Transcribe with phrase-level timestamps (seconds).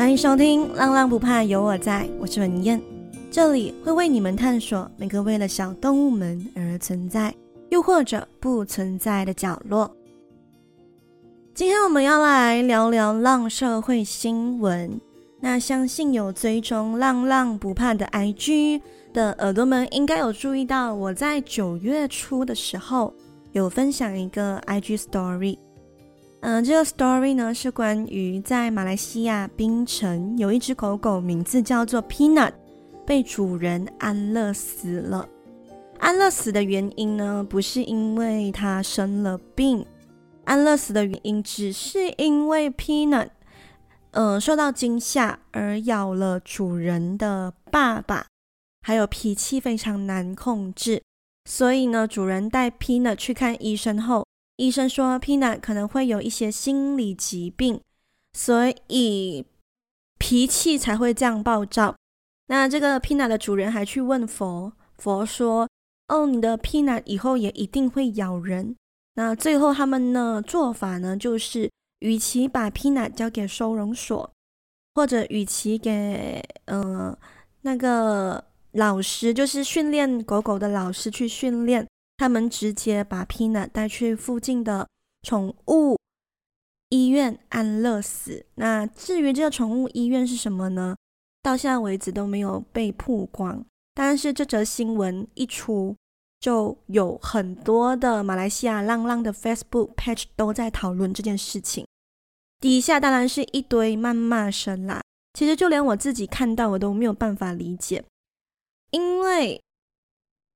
[0.00, 2.80] 欢迎收听《浪浪不怕有我在》，我是文燕，
[3.30, 7.34] 这里会为你们探索每个为了小动物们而存在，
[7.68, 9.94] 又或者不存在的角落。
[11.52, 14.98] 今天我们要来聊聊浪社会新闻。
[15.38, 18.80] 那相信有追踪“浪浪不怕”的 IG
[19.12, 23.12] 的耳朵们，应该有注意到我在九月初的时候
[23.52, 25.58] 有分享一个 IG Story。
[26.42, 32.52] 嗯、呃，这个 Story 呢是关于在马来西亚槟城有一只狗狗，名字叫做 Peanut，
[33.06, 35.28] 被主人安乐死了。
[35.98, 39.84] 安乐死的原因呢，不是因为它生了病，
[40.44, 43.28] 安乐死的原因只是因为 Peanut，
[44.12, 48.24] 呃，受到惊吓而咬了主人的爸爸，
[48.80, 51.02] 还有脾气非常难控制，
[51.44, 54.24] 所以呢，主人带 Peanut 去看医生后。
[54.60, 57.80] 医生说，Peanut 可能会有一些心理疾病，
[58.34, 58.54] 所
[58.88, 59.46] 以
[60.18, 61.96] 脾气才会这样暴躁。
[62.48, 65.66] 那这个 Peanut 的主人还去问佛，佛说
[66.08, 68.76] ：“哦，你的 Peanut 以后也一定会咬人。”
[69.16, 74.30] 那最后他们的做法呢，就是与其把 Peanut 交给收容所，
[74.94, 77.18] 或者与其给呃
[77.62, 81.88] 那个老师，就是训练狗狗的老师去训练。
[82.20, 84.86] 他们直接把 Peanut 带去附近的
[85.22, 85.96] 宠物
[86.90, 88.44] 医院安乐死。
[88.56, 90.94] 那至于这个宠物医院是什么呢？
[91.40, 93.64] 到现在为止都没有被曝光。
[93.94, 95.96] 但是这则新闻一出，
[96.38, 101.86] 就有很多的马来西亚浪浪的 Facebook page 都在讨论这件事情。
[102.60, 105.00] 底下当然是一堆谩骂声啦。
[105.32, 108.04] 其实就连我自己看到，我都没有办法理解，
[108.90, 109.62] 因为。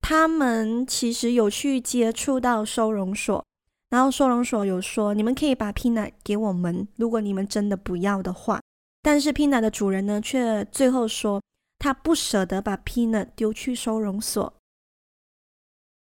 [0.06, 3.42] 他们其实有去接触到收容所，
[3.89, 8.61] 然后收容所有说，你们可以把 Pina 给我们，如果你们真的不要的话。
[9.01, 11.42] 但是 Pina 的主人呢，却最后说
[11.78, 14.52] 他不舍得把 Peanut 丢去收容所。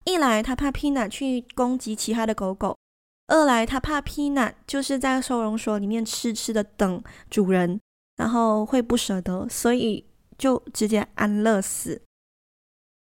[0.06, 2.78] 一来他怕 Pina 去攻击其他的狗狗，
[3.26, 7.82] 二来他怕 Pina 就是在收容所里面痴痴的等主人，
[8.18, 10.06] 然后会不舍得，所以
[10.38, 12.04] 就直接安乐死。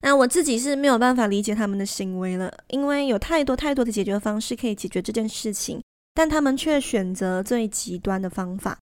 [0.02, 5.82] 那我自己是没有办法理解他们的行为了，因为有太多太多的解决方式可以解决这件事情，
[6.14, 8.78] 但他们却选择最极端的方法。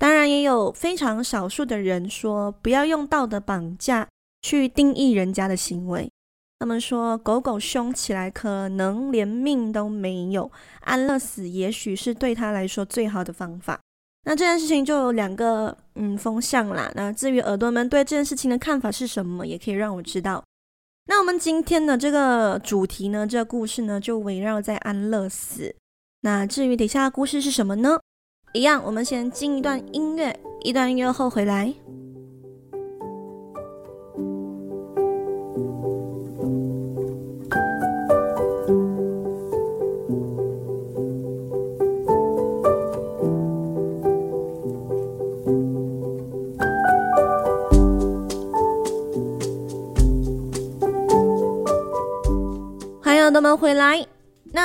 [0.00, 4.08] 当然，也有非常少数的人说不要用道德绑架
[4.42, 6.10] 去定义人家的行为。
[6.60, 13.78] 他们说狗狗凶起来可能连命都没有，安乐死也许是对他来说最好的方法。
[14.24, 16.90] 那这件事情就有两个嗯风向啦。
[16.96, 20.42] 那至于耳朵们对这件事情的看法是什么，也可以让我知道。
[21.10, 25.74] 那我们今天的这个主题呢，这个故事呢，就围绕在安乐死。
[26.20, 27.98] 那至于底下的故事是什么呢？
[28.52, 31.72] 一样，我们先进一段音乐，一段音乐后回来。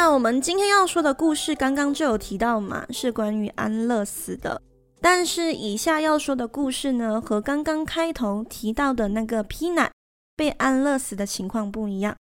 [0.04, 4.62] 那我们今天要说的故事，刚刚就有提到嘛，是关于安乐死的。
[5.00, 9.92] 但是以下要说的故事呢，和刚刚开头提到的那个 Peanut
[10.36, 12.18] 被安乐死的情况不一样。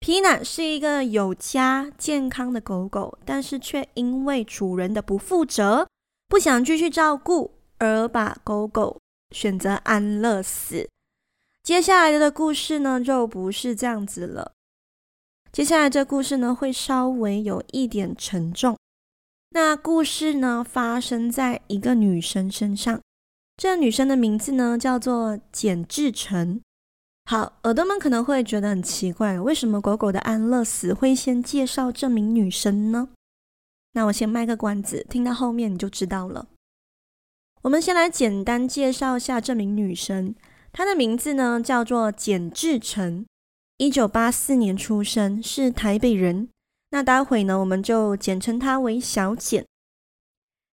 [0.00, 5.86] Peanut 是一个有家健康的狗狗，但是却因为主人的不负责，
[6.28, 8.98] 不想继续照顾，而把狗狗
[9.30, 10.88] 选择安乐死。
[11.62, 14.50] 接下来的故事呢，就不是这样子了。
[15.52, 18.74] 接下来这故事呢，会稍微有一点沉重。
[19.50, 22.98] 那故事呢，发生在一个女生身上。
[23.58, 26.62] 这个女生的名字呢，叫做简志成。
[27.26, 33.10] 好，耳朵们可能会觉得很奇怪，为什么狗狗的安乐死会先介绍这名女生呢？
[33.92, 36.46] 那我先卖个关子，听到后面你就知道了。
[37.60, 40.34] 我们先来简单介绍一下这名女生，
[40.72, 43.26] 她的名字呢，叫做简志成。
[43.82, 46.48] 一九八四年出生，是台北人。
[46.90, 49.66] 那待会呢，我们就简称她为小简。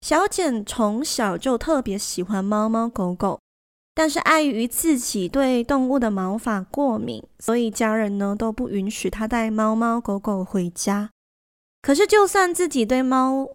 [0.02, 3.40] 小简从小就特别喜欢猫猫狗狗，
[3.94, 11.08] 但是碍于自己对动物的毛发过敏，所以家人呢都不允许她带猫猫狗狗回家。
[11.80, 13.48] 可是，就算自己对猫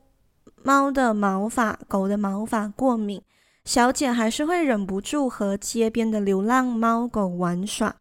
[0.64, 3.22] 猫的毛发、狗的毛发过敏，
[3.66, 7.98] 小简还是会忍不住和街边的流浪猫狗玩耍。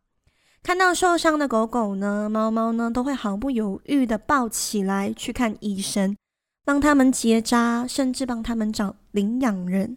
[0.62, 6.16] 看到受伤的狗狗呢，猫猫呢，都会毫不犹豫地抱起来去看医生，
[6.64, 9.96] 帮他们结扎，甚至帮他们找领养人。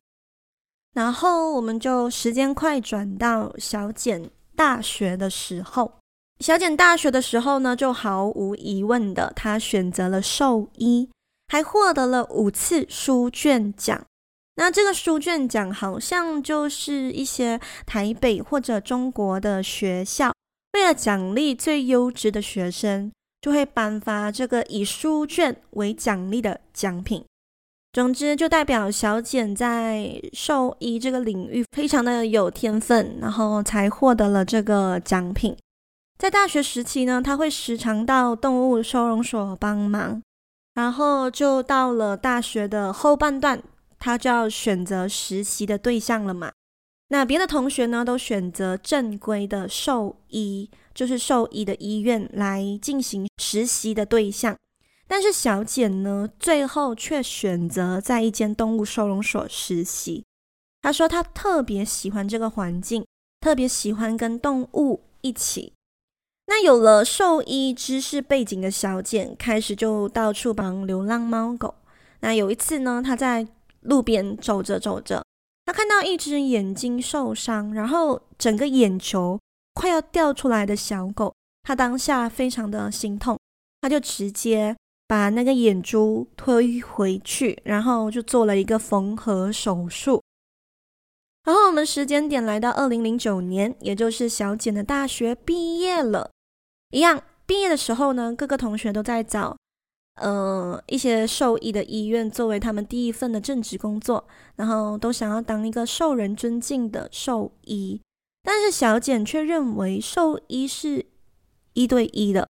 [0.93, 5.99] 然后我们就时间快转到小简大学的时候。
[6.39, 11.09] 小简大学的时候呢，就毫无疑问的，他选择了兽医，
[11.47, 14.03] 还获得了五次书卷奖。
[14.55, 20.33] 那这个书卷奖好像就是一些台北或者中国的学校，
[20.75, 27.23] 为了奖励最优质的学生，就会颁发这个以书卷为奖励的奖品。
[27.93, 35.55] 总之，就代表小简在兽医这个领域非常的有天分，然后才获得了这个奖品。
[36.19, 40.21] 在大学时期呢，他会时常到动物收容所帮忙，
[40.73, 43.63] 然后就到了大学的后半段，
[43.97, 46.51] 他就要选择实习的对象了嘛。
[47.09, 54.57] 那别的同学呢，都选择正规的兽医，就是兽医的医院来进行实习的对象，
[55.07, 60.23] 但是小简呢，最后却选择在一间动物收容所实习。
[60.81, 63.05] 他说他特别喜欢这个环境，
[63.39, 65.73] 特别喜欢跟动物一起。
[66.47, 71.73] 那有了兽医知识背景的小简，开始就到处帮流浪猫狗。
[72.19, 73.47] 那有一次呢，他在
[73.81, 75.24] 路边走着走着，
[75.65, 79.39] 他看到一只眼睛受伤，然后整个眼球
[79.73, 81.33] 快要掉出来的小狗，
[81.63, 83.39] 他当下非常的心痛，
[83.81, 84.77] 他就直接
[85.07, 90.21] 把那个眼珠推回去，然后就做了一个缝合手术。
[91.43, 96.31] 然后我们时间点来到二零零九年，也就是小简的大学毕业了。
[96.91, 99.57] 一样，毕业的时候呢，各个同学都在找，
[100.15, 104.25] 呃，一些兽医的医院作为他们第一份的正职工作，
[104.55, 107.99] 然后都想要当一个受人尊敬的兽医。
[108.43, 111.05] 但是小简却认为兽医是
[111.73, 112.47] 一对一的，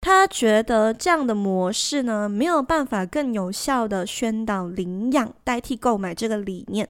[0.00, 6.88] 他觉得这样的模式呢，没有办法更有效的宣导领养代替购买这个理念。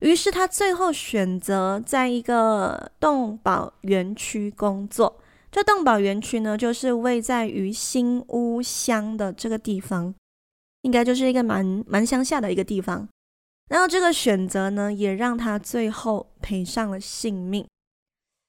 [0.00, 5.16] 于是他最后选择在一个动保园区工作。
[5.56, 10.14] 这动保园区呢，就是位在于新屋乡的这个地方，
[10.82, 13.08] 应该就是一个蛮蛮乡下的一个地方。
[13.70, 17.66] 然后这个选择呢，也让他最后赔上了性命。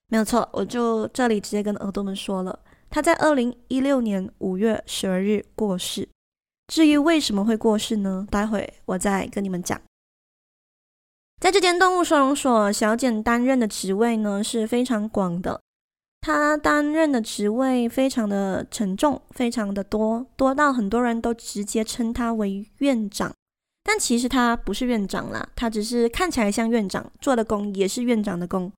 [0.10, 2.60] 没有错，我就这里直接跟耳朵们说了，
[2.90, 6.10] 他在二零一六年五月十二日过世。
[6.68, 8.28] 至于为什么会过世呢？
[8.30, 9.82] 待会我再跟你们讲。
[11.40, 15.62] 在这间动物收容所，小简担任的职位呢，是非常广的。
[16.22, 23.34] 他担任的职位非常的沉重，非常的多，多到很多人都直接称他为院长。
[23.84, 28.70] 但其实他不是院长啦，他只是看起来像院长，做的工也是院长的工。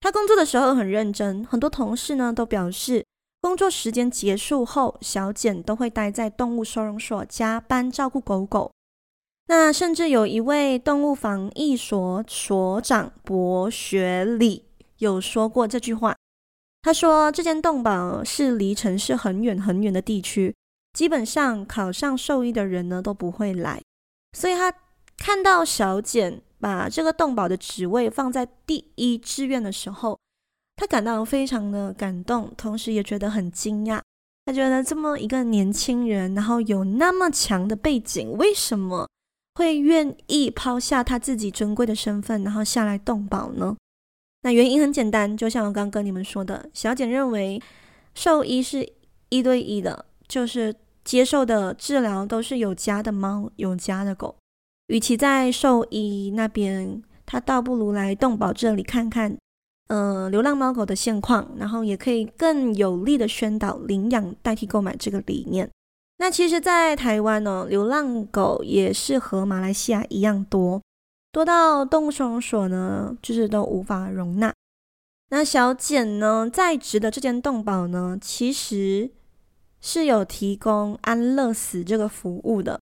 [0.00, 3.04] 他工作的时候很认真，很多同事呢都表示，
[3.40, 8.70] 工作时间结束后，小简都会待在动物收容所加班照顾狗狗。
[9.48, 14.64] 那甚至有一位动物防疫所所长博学礼
[14.98, 16.14] 有说过这句话。
[16.86, 20.54] 他说：“这间洞堡是离城市很远很远的地区，
[20.92, 23.82] 基本上考上兽医的人呢都不会来。
[24.38, 24.72] 所以他
[25.18, 30.16] 看到小简把这个洞堡的职位放在第一志愿的时候，
[30.76, 34.00] 他感到非常的感动，同时也觉得很惊讶。
[34.44, 39.08] 他觉得这么一个年轻人，然后有那么强的背景，为什么
[39.56, 43.76] 会愿意抛下他自己尊贵的身份，然后下来动保呢？”
[44.46, 47.60] 那原因很简单，就像我刚跟你们说的，小简认为
[48.14, 48.88] 兽医是
[49.28, 50.72] 一对一的，就是
[51.04, 54.36] 接受的治疗都是有家的猫、有家的狗。
[54.86, 59.36] 与其在兽医那边，他倒不如来动保这里看看，
[59.88, 65.68] 呃，流浪猫狗的现况，然后也可以更有力的宣导领养代替购买这个理念。
[66.18, 70.80] 那其实，在台湾呢、流浪狗也是和马来西亚一样多。
[71.36, 74.54] 多到动物收容所呢，就是都无法容纳。
[75.28, 79.10] 那小简呢，在职的这间动保呢，其实
[79.78, 82.80] 是有提供安乐死这个服务的，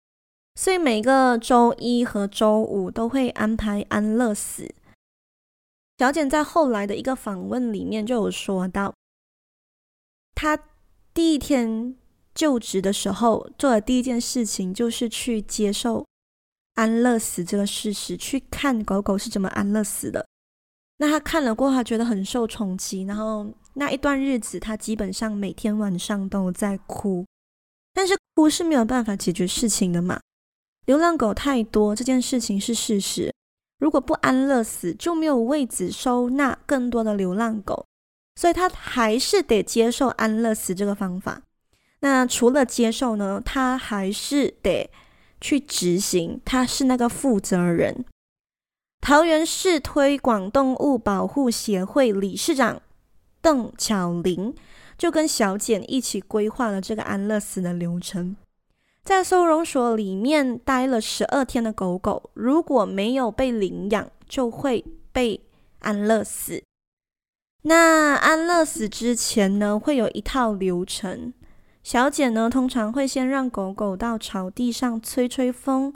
[0.55, 4.69] 所以每个周一和周五都会安排安乐死。
[5.97, 8.93] 小简在后来的一个访问里面就有说到，
[10.35, 10.59] 他
[11.13, 11.95] 第一天
[12.35, 16.05] 就职的时候做的第一件事情就是去接受。
[16.75, 20.25] 安乐死这个事实，去看狗狗是怎么安乐死的。
[20.97, 23.03] 那他看了过后，他觉得很受冲击。
[23.03, 27.25] 然后那一段日子，他基本上每天晚上都在哭。
[27.93, 30.19] 但是哭是没有办法解决事情的嘛。
[30.85, 33.33] 流浪狗太多，这件事情是事实。
[33.79, 37.85] 如果不安乐死，就没有位置收纳更多的流浪狗。
[38.35, 41.41] 所以他还是得接受安乐死这个方法。
[41.99, 44.89] 那除了接受呢，他还是得。
[45.41, 48.05] 去执行，他是那个负责人。
[49.01, 52.79] 桃园市推广动物保护协会理事长
[53.41, 54.53] 邓巧玲
[54.95, 58.35] 就跟小简一起规划了这个安乐死的流程。
[59.03, 65.41] 在收容所里面待了十二天的狗狗，如果没有被领养，就会被
[65.79, 66.61] 安乐死。
[67.63, 71.33] 那安乐死之前呢，会有一套流程。
[71.83, 75.93] 小简呢，通常会先让狗狗到草地上吹吹风、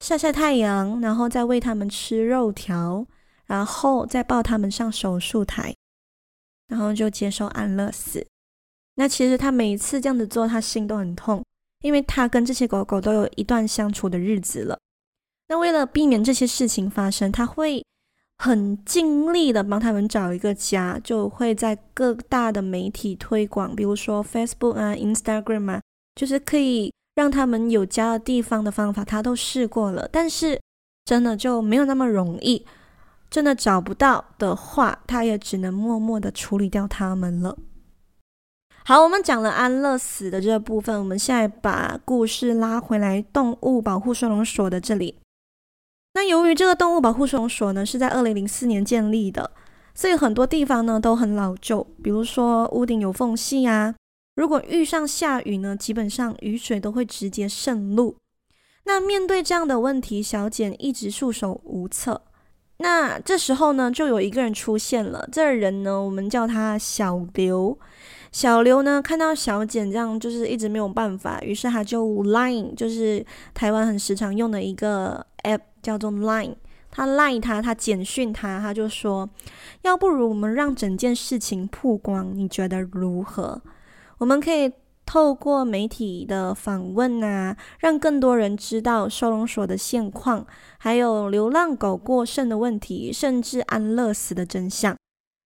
[0.00, 3.06] 晒晒太阳，然后再喂它们吃肉条，
[3.46, 5.74] 然后再抱它们上手术台，
[6.68, 8.26] 然后就接受安乐死。
[8.96, 11.42] 那其实他每一次这样子做，他心都很痛。
[11.82, 14.78] 因为他跟这些狗狗都有一段相处的日子了，
[15.48, 17.84] 那为了避免这些事情发生，他会
[18.38, 25.80] 很尽力的帮他们找一个家，就会在各大的媒体推广，比如说 Facebook 啊、Instagram 啊，
[26.14, 30.60] 就是可以让他们有家的地方的方法，他都试过了，但是
[31.04, 32.66] 真的就没有那么容易，
[33.30, 37.56] 真的找不到的话，他也只能默默的处理掉他们了。
[38.84, 45.21] 好，我们讲了安乐死的这部分，我们现在把故事拉回来，动物保护收容所的这里。
[46.14, 49.50] 那由于这个动物保护所呢是在二零零四年建立的，
[49.94, 53.94] 所以很多地方呢都很老旧，比如说屋顶有缝隙啊。
[54.34, 58.16] 如果遇上下雨呢，基本上雨水都会直接渗入。
[58.84, 62.22] 那面对这样的问题，小简一直束手无策。
[62.78, 67.78] 那这时候呢，就有一个人出现了，这个人呢，我们叫他小刘。
[68.32, 76.56] 小刘呢，看到小简这样，就是一直没有办法，于是他就 Line，就是台湾很时常用的一个 App，叫做 Line。
[76.90, 79.28] 他 Line 他，他简讯他，他就说，
[79.82, 83.62] 要不如我们让整件事情曝光，你觉得如何？
[84.18, 84.72] 我们可以
[85.06, 90.46] 透过媒体的访问啊，让更多人知道收容所的现况，
[90.78, 94.96] 还有流浪狗过剩的问题，甚至安乐死的真相。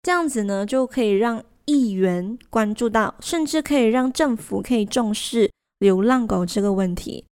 [0.04, 1.44] 这样子呢，就可以让。
[1.66, 7.24] 议员关注到，甚至可以让政府可以重视流浪狗这个问题。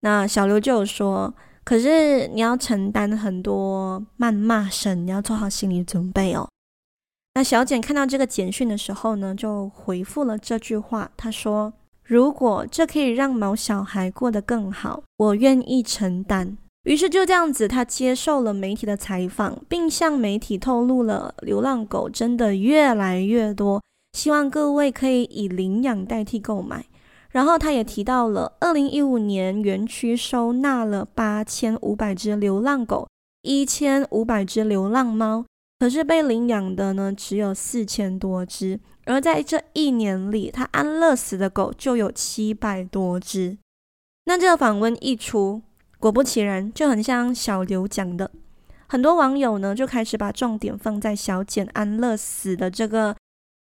[0.00, 1.32] 那小刘就有说，
[1.64, 6.48] 可是你要承担很多谩骂声，你要做好心理准备哦。
[7.34, 23.80] 那小简看到这个简讯的时候呢，就回复了这句话，他说：“如果这可以让毛小孩过得更好，我愿意承担。”于是就这样子，他接受了媒体的采访，并向媒体透露了流浪狗真的越来越多，
[24.12, 26.86] 希望各位可以以领养代替购买。
[27.32, 33.08] 然后他也提到了，二零一五年园区收纳了八千五百只流浪狗，
[33.42, 35.44] 一千五百只流浪猫，
[35.78, 43.58] 可是被领养的呢只有四千多只，而在这一年里，他安乐死的狗就有七百多只。
[44.24, 45.62] 那这个访问一出。
[45.98, 48.30] 果不其然，就很像小刘讲的，
[48.88, 53.14] 很多网友呢就开始把重点放在小简安乐死的这个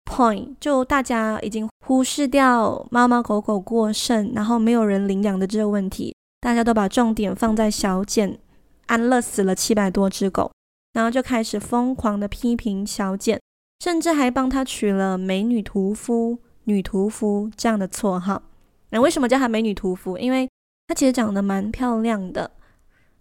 [0.05, 8.39] point，就大家已经忽视掉猫猫狗狗过剩，然后没有人领养的这个问题，大家都把重点放在小简
[8.87, 10.53] 安乐死了七百多只狗，
[10.93, 13.41] 然后就开始疯狂的批评小简，
[13.81, 18.43] 甚至还帮她取了“美女屠夫”“女屠夫”这样的绰号。
[18.91, 20.17] 那为什么叫她“美女屠夫”？
[20.19, 20.49] 因为
[20.87, 22.51] 她其实长得蛮漂亮的，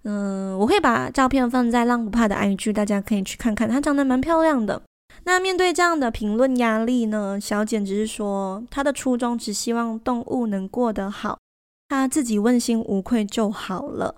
[0.04, 3.70] 嗯，我会把照片放在浪不怕的 IG，大家可以去看看。
[3.70, 4.82] 她长得蛮漂亮的。
[5.24, 11.40] 那面对这样的评论压力呢，小简只是说，她的初衷只希望动物能过得好，
[11.90, 14.16] 她自己问心无愧就好了。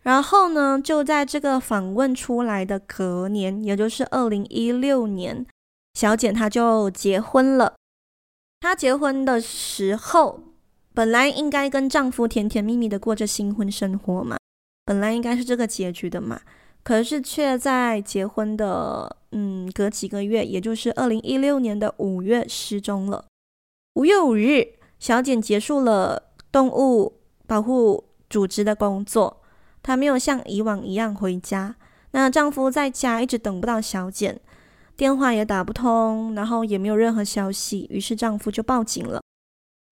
[0.00, 5.46] 然后呢，就在这个访问出来的隔年，也就是二零一六年，
[5.94, 7.74] 小简她就结婚了。
[8.60, 10.40] 她结婚的时候。
[10.94, 14.36] 本来应该跟丈夫甜甜蜜蜜的过着新婚生活嘛，
[14.84, 16.38] 本来应该是这个结局的嘛，
[16.82, 23.24] 可是却在结婚的嗯隔几个月，也就是二零一六年的五月失踪了。
[23.94, 24.66] 五月五日，
[24.98, 29.42] 小简结束了动物保护组织的工作，
[29.82, 31.76] 她没有像以往一样回家。
[32.10, 34.40] 那丈夫在家一直等不到小简，
[34.96, 39.22] 电话也打不通，然后也没有任何消息，于是丈夫就报警了。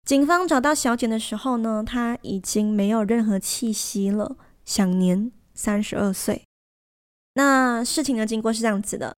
[0.04, 6.45] 警方找到小简的时候呢，她已经没有任何气息了，享年三十二岁。
[7.36, 9.14] 那事情的经过是这样子的：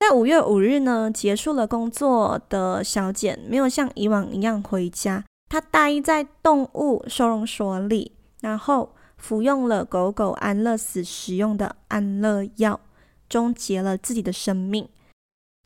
[0.00, 12.80] 在五月五日呢，结束了工作的小简没有像以往一样回家，她待在动物收容所里，然后服用了狗狗安乐死使用的安乐药，
[13.28, 14.88] 终结了自己的生命。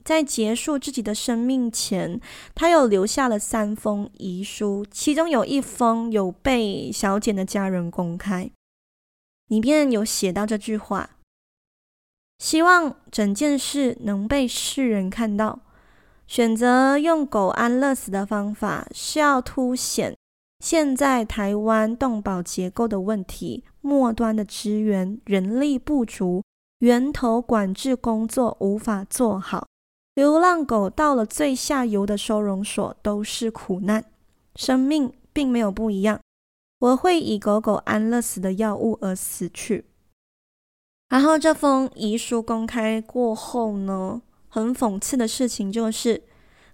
[0.05, 2.21] 在结束自己的生命前，
[2.57, 8.51] 他又留下了三封遗书，其中有一封有被小简的家人公开，
[9.47, 11.11] 里面有写到这句话
[12.43, 15.61] ：“希望整件事能被世人看到。
[16.27, 20.17] 选择用狗安乐死的方法，是要凸显
[20.59, 26.43] 现在台湾动保结构的问题：末端的资源、人力不足，
[26.81, 29.69] 源头管制工作无法做好。
[30.17, 34.05] 流浪狗到了最下游的收容所都是苦难，
[34.57, 36.19] 生命并没有不一样。
[36.81, 39.85] 我会以狗狗安乐死的药物而死去。
[41.13, 46.23] 然后这封遗书公开过后呢，很讽刺的事情就是，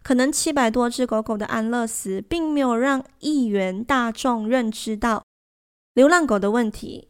[0.00, 5.25] 可能七百多只狗狗的安乐死，并没有让议员大众认知到
[5.95, 7.09] 流浪狗的问题，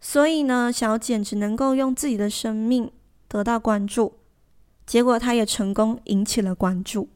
[0.00, 2.90] 所以呢，小简只能够用自己的生命
[3.28, 4.14] 得到关注。
[4.86, 7.10] 结果，他也成功引起了关注。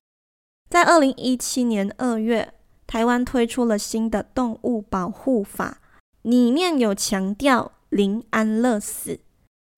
[0.68, 2.52] 在二零一七年二月，
[2.86, 5.78] 台湾推出了新的动物保护法，
[6.20, 7.72] 里面有强调。
[7.92, 9.20] 临安乐死。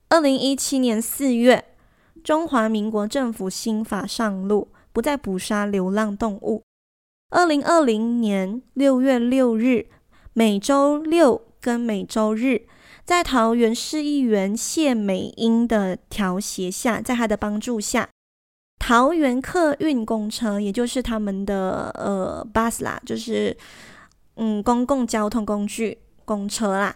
[0.08, 1.64] 二零一七年四月，
[2.22, 6.62] 中华民国政府新法上路，不再捕杀流浪动物。
[7.30, 9.88] 二零二零年六月六日，
[10.32, 12.68] 每周六跟每周日，
[13.04, 18.08] 在桃园市议员谢美英的调协下，在他的帮助下，
[18.78, 23.56] 桃园客运公车，也就是他们的呃 bus 啦，就是
[24.36, 26.94] 嗯公共交通工具公车啦。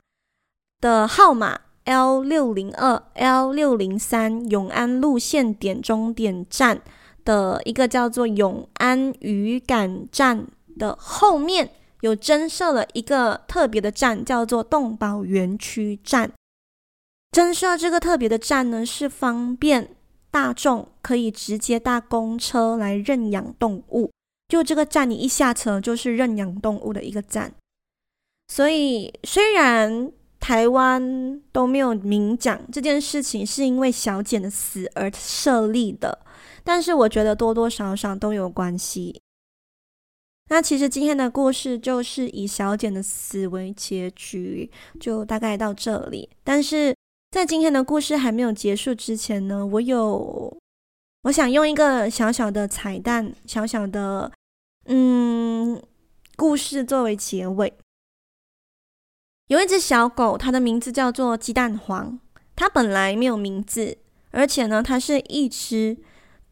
[0.81, 6.83] 的号码 L 六零二 L 六零三永安路线点终点站
[7.25, 10.47] 的一个叫做永安渔港站
[10.79, 11.71] 的后面，
[12.01, 16.31] 有增设了一个特别的站，叫做动保园区站。
[17.33, 19.95] 增设这个特别的站呢，是方便
[20.31, 24.11] 大众可以直接搭公车来认养动物。
[24.49, 27.53] 就这个站，你一下车就是认养动物的一个站。
[28.47, 30.11] 所以虽然
[30.49, 36.21] 台湾都没有明讲这件事情是因为小简的死而设立的，
[36.65, 39.21] 但是我觉得多多少少都有关系。
[40.49, 46.31] 那其实今天的故事就是以小简的死为结局，就大概到这里。
[46.43, 46.97] 但是
[47.31, 50.57] 在今天的故事还没有结束之前呢，我有
[51.25, 54.33] 我想用一个小小的彩蛋、小小的
[54.87, 55.79] 嗯
[56.37, 57.71] 故事作为结尾。
[59.49, 62.19] 有一只小狗，它的名字叫做鸡蛋黄。
[62.55, 63.97] 它本来没有名字，
[64.31, 65.97] 而且呢，它是一只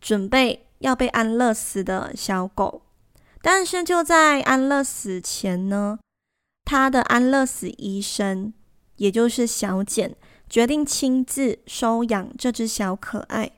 [0.00, 2.82] 准备要被安乐死的小狗。
[3.42, 5.98] 但是就在安乐死前呢，
[6.64, 8.54] 它的安乐死医生，
[8.96, 10.16] 也就是小简，
[10.48, 13.50] 决定亲自收养这只小可爱，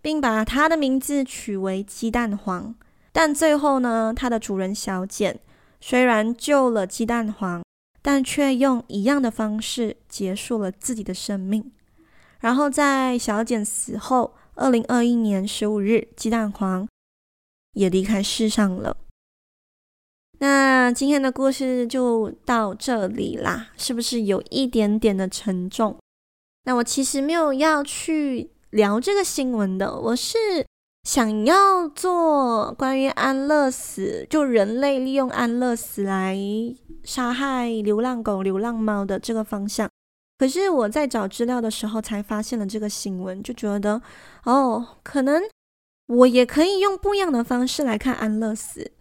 [0.00, 2.74] 并把它的名字取为鸡蛋黄。
[3.12, 5.40] 但最后呢，它的主人小简
[5.78, 7.62] 虽然救了鸡蛋黄。
[8.02, 11.72] 但却用一样的方式结束了自己的生命。
[12.40, 16.88] 然后在小简死后，二零二一年十五日，鸡蛋黄
[17.74, 18.96] 也离开世上了。
[20.40, 25.96] 那今天的故事就到这里啦，是不是有一点点的沉重？
[26.64, 30.66] 那我其实没有要去聊这个新闻的，我是。
[31.02, 36.38] 想要做关于安乐死，就人类利用安乐死来
[37.02, 39.88] 杀害流浪狗、流浪猫的这个方向。
[40.38, 44.00] 可是我在找资料的时候才发现了这个新闻，就觉得
[44.44, 45.42] 哦，可能
[46.06, 48.92] 我也可以用不一样的方式来看安乐死。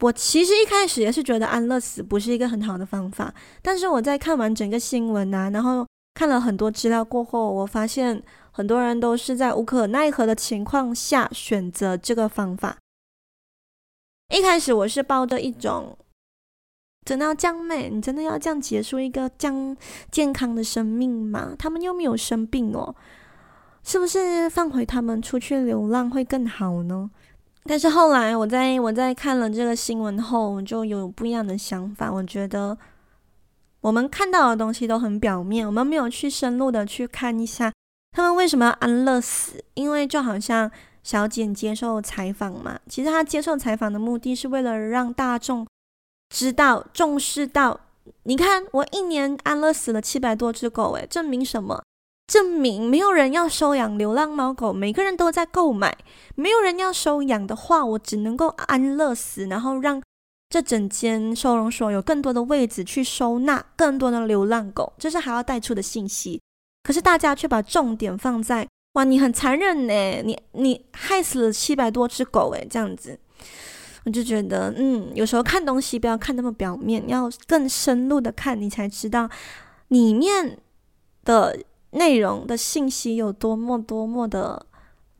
[0.00, 3.32] 我其实一开始也是觉得安乐死不是一个很好的方法，
[3.62, 8.22] 但是我在看完整个新闻啊，然后看了很多资料过后，我发现。
[8.56, 12.76] 很多人都是在无可奈何的情况下选择这个方法。
[14.32, 15.98] 一开始我是抱着一种，
[17.04, 17.90] 真的要这样美？
[17.90, 19.76] 你真的要这样结束一个这样
[20.12, 21.56] 健康的生命吗？
[21.58, 22.94] 他们又没有生病哦，
[23.82, 27.10] 是不是放回他们出去流浪会更好呢？
[27.64, 32.08] 但是后来我在我在看了这个新闻后，我就有不一样的想法。
[32.08, 32.78] 我觉得
[33.84, 37.70] 我们看到的东西都很表面，我们没有去深入的去看一下。
[38.12, 39.62] 他们为什么要安乐死？
[39.74, 40.70] 因为就好像
[41.02, 45.66] 小简接受采访嘛，其实他接受采访的目的是为了让大众
[46.34, 47.78] 知道、重视到。
[48.22, 51.82] 你看，我一年安乐死了七百多只狗，诶，证明什么？
[52.26, 55.94] 证明没有人要收养流浪猫狗，每个人都在购买。
[56.34, 60.02] 没有人要收养的话，我只能够安乐死，然后让
[60.54, 66.40] 这整间收容所有更多的位置去收纳更多的流浪狗，这是还要带出的信息。
[66.84, 73.18] 可是大家却把重点放在哇，你很残忍呢，你你害死了七百多只狗诶，这样子，
[74.04, 79.28] 我就觉得嗯，有时候看东西不要看那么表面，要更深入的看，你才知道
[79.88, 80.56] 里面
[81.24, 81.58] 的
[81.90, 84.64] 内容的信息有多么多么的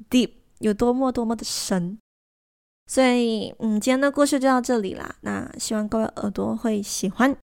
[0.09, 1.99] deep，有多么多么的深。
[2.87, 5.15] 所以，嗯，今天的故事就到这里啦。
[5.23, 7.37] 那希望各位耳朵会喜欢。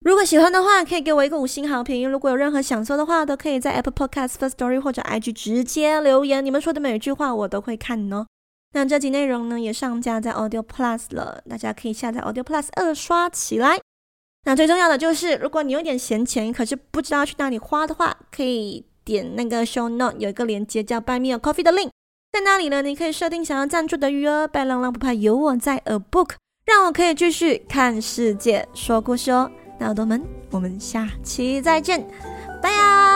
[0.00, 2.08] 如果喜欢的话，可以给我一个五星好评。
[2.08, 6.44] 如果有任何想说的话，都可以在 Apple Podcast Firstory 或者 IG 直接留言。
[6.44, 8.26] 你们说的每一句话，我都会看哦。
[8.74, 13.78] 那这集内容呢，也上架在 Audio Plus 了，大家可以下载 Audio Plus 二刷起来。
[14.44, 21.88] 那最重要的就是，如果你有点闲钱，可是不知道去哪里花的话，可以点那个 Show Note 有一个链接叫 Buy Me a Coffee 的 link。
[22.34, 24.48] 在那里呢，你可以设定想要赞助的余额。
[24.48, 26.30] 白浪浪不怕有我在，A book
[26.66, 29.48] 让我可以继续看世界、说故事哦。
[29.78, 30.20] 那耳朵们，
[30.50, 32.04] 我们下期再见，
[32.60, 33.13] 拜拜！